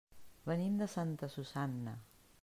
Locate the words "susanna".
1.33-1.93